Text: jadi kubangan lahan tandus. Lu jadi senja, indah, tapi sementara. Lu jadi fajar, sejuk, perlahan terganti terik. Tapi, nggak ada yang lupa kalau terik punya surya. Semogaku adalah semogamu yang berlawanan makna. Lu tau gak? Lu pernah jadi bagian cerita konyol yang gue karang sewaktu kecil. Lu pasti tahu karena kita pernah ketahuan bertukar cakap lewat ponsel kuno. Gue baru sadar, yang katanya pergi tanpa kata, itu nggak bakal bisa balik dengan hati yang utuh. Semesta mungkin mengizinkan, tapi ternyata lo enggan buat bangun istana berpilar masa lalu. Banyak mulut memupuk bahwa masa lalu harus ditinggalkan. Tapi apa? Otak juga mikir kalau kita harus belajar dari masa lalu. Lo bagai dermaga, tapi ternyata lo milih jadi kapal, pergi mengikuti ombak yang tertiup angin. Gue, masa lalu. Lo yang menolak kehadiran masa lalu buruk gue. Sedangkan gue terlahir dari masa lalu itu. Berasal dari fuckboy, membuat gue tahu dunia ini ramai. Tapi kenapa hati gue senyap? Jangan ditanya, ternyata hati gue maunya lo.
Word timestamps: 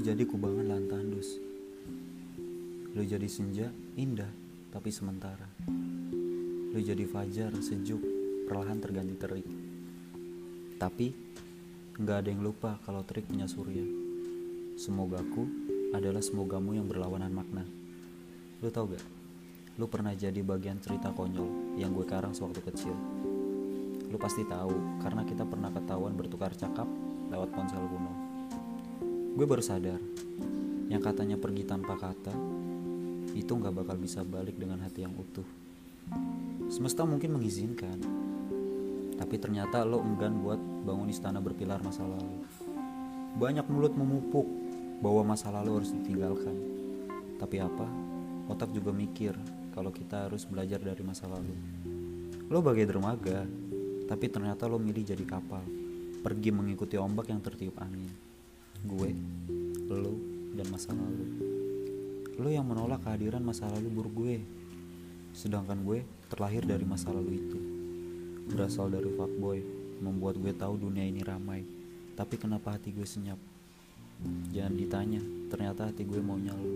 jadi 0.00 0.24
kubangan 0.24 0.64
lahan 0.68 0.86
tandus. 0.88 1.36
Lu 2.96 3.04
jadi 3.04 3.28
senja, 3.28 3.68
indah, 3.98 4.30
tapi 4.72 4.88
sementara. 4.88 5.48
Lu 6.72 6.80
jadi 6.80 7.04
fajar, 7.04 7.52
sejuk, 7.60 8.00
perlahan 8.48 8.80
terganti 8.80 9.16
terik. 9.20 9.48
Tapi, 10.80 11.12
nggak 12.00 12.16
ada 12.24 12.28
yang 12.32 12.40
lupa 12.40 12.80
kalau 12.88 13.04
terik 13.04 13.28
punya 13.28 13.44
surya. 13.44 13.84
Semogaku 14.80 15.44
adalah 15.92 16.24
semogamu 16.24 16.72
yang 16.72 16.88
berlawanan 16.88 17.28
makna. 17.28 17.68
Lu 18.64 18.72
tau 18.72 18.88
gak? 18.88 19.04
Lu 19.76 19.88
pernah 19.88 20.16
jadi 20.16 20.40
bagian 20.40 20.80
cerita 20.80 21.12
konyol 21.12 21.76
yang 21.76 21.92
gue 21.92 22.08
karang 22.08 22.32
sewaktu 22.32 22.64
kecil. 22.72 22.96
Lu 24.08 24.16
pasti 24.16 24.44
tahu 24.48 25.00
karena 25.04 25.24
kita 25.28 25.44
pernah 25.44 25.68
ketahuan 25.68 26.16
bertukar 26.16 26.56
cakap 26.56 26.88
lewat 27.28 27.52
ponsel 27.52 27.84
kuno. 27.88 28.31
Gue 29.32 29.48
baru 29.48 29.64
sadar, 29.64 29.96
yang 30.92 31.00
katanya 31.00 31.40
pergi 31.40 31.64
tanpa 31.64 31.96
kata, 31.96 32.36
itu 33.32 33.48
nggak 33.48 33.80
bakal 33.80 33.96
bisa 33.96 34.20
balik 34.20 34.60
dengan 34.60 34.76
hati 34.84 35.08
yang 35.08 35.16
utuh. 35.16 35.48
Semesta 36.68 37.08
mungkin 37.08 37.40
mengizinkan, 37.40 37.96
tapi 39.16 39.40
ternyata 39.40 39.88
lo 39.88 40.04
enggan 40.04 40.36
buat 40.36 40.60
bangun 40.60 41.08
istana 41.08 41.40
berpilar 41.40 41.80
masa 41.80 42.04
lalu. 42.04 42.44
Banyak 43.40 43.64
mulut 43.72 43.96
memupuk 43.96 44.44
bahwa 45.00 45.32
masa 45.32 45.48
lalu 45.48 45.80
harus 45.80 45.96
ditinggalkan. 45.96 46.56
Tapi 47.40 47.56
apa? 47.56 47.88
Otak 48.52 48.68
juga 48.76 48.92
mikir 48.92 49.32
kalau 49.72 49.88
kita 49.96 50.28
harus 50.28 50.44
belajar 50.44 50.76
dari 50.76 51.00
masa 51.00 51.24
lalu. 51.24 51.56
Lo 52.52 52.60
bagai 52.60 52.84
dermaga, 52.84 53.48
tapi 54.04 54.28
ternyata 54.28 54.68
lo 54.68 54.76
milih 54.76 55.08
jadi 55.08 55.24
kapal, 55.24 55.64
pergi 56.20 56.52
mengikuti 56.52 57.00
ombak 57.00 57.32
yang 57.32 57.40
tertiup 57.40 57.80
angin. 57.80 58.12
Gue, 58.82 59.14
masa 60.72 60.96
lalu. 60.96 61.28
Lo 62.40 62.48
yang 62.48 62.64
menolak 62.64 63.04
kehadiran 63.04 63.44
masa 63.44 63.68
lalu 63.68 63.92
buruk 63.92 64.14
gue. 64.24 64.40
Sedangkan 65.36 65.84
gue 65.84 66.00
terlahir 66.32 66.64
dari 66.64 66.88
masa 66.88 67.12
lalu 67.12 67.36
itu. 67.36 67.58
Berasal 68.48 68.88
dari 68.88 69.12
fuckboy, 69.12 69.60
membuat 70.00 70.40
gue 70.40 70.56
tahu 70.56 70.80
dunia 70.80 71.04
ini 71.04 71.20
ramai. 71.20 71.60
Tapi 72.16 72.40
kenapa 72.40 72.80
hati 72.80 72.88
gue 72.88 73.04
senyap? 73.04 73.36
Jangan 74.48 74.74
ditanya, 74.80 75.20
ternyata 75.52 75.92
hati 75.92 76.08
gue 76.08 76.20
maunya 76.24 76.56
lo. 76.56 76.72